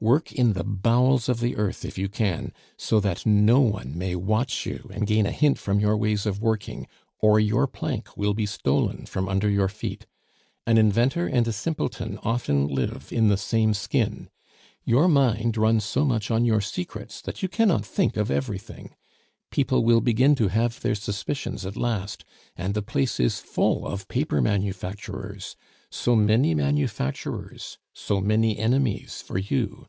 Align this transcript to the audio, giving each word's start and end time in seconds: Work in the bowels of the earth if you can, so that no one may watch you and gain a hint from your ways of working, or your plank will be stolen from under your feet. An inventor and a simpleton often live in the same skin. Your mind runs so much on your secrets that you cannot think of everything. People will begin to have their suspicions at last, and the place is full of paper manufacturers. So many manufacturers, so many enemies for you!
Work 0.00 0.32
in 0.34 0.52
the 0.52 0.64
bowels 0.64 1.30
of 1.30 1.40
the 1.40 1.56
earth 1.56 1.82
if 1.82 1.96
you 1.96 2.10
can, 2.10 2.52
so 2.76 3.00
that 3.00 3.24
no 3.24 3.60
one 3.60 3.96
may 3.96 4.14
watch 4.14 4.66
you 4.66 4.90
and 4.92 5.06
gain 5.06 5.24
a 5.24 5.30
hint 5.32 5.58
from 5.58 5.80
your 5.80 5.96
ways 5.96 6.26
of 6.26 6.42
working, 6.42 6.86
or 7.20 7.40
your 7.40 7.66
plank 7.66 8.14
will 8.14 8.34
be 8.34 8.44
stolen 8.44 9.06
from 9.06 9.30
under 9.30 9.48
your 9.48 9.68
feet. 9.70 10.04
An 10.66 10.76
inventor 10.76 11.26
and 11.26 11.48
a 11.48 11.54
simpleton 11.54 12.18
often 12.22 12.66
live 12.68 13.08
in 13.12 13.28
the 13.28 13.38
same 13.38 13.72
skin. 13.72 14.28
Your 14.84 15.08
mind 15.08 15.56
runs 15.56 15.84
so 15.84 16.04
much 16.04 16.30
on 16.30 16.44
your 16.44 16.60
secrets 16.60 17.22
that 17.22 17.42
you 17.42 17.48
cannot 17.48 17.86
think 17.86 18.18
of 18.18 18.30
everything. 18.30 18.94
People 19.50 19.84
will 19.84 20.02
begin 20.02 20.34
to 20.34 20.48
have 20.48 20.80
their 20.80 20.94
suspicions 20.96 21.64
at 21.64 21.76
last, 21.78 22.26
and 22.56 22.74
the 22.74 22.82
place 22.82 23.18
is 23.18 23.40
full 23.40 23.86
of 23.86 24.08
paper 24.08 24.42
manufacturers. 24.42 25.56
So 25.90 26.14
many 26.14 26.54
manufacturers, 26.54 27.78
so 27.94 28.20
many 28.20 28.58
enemies 28.58 29.22
for 29.26 29.38
you! 29.38 29.86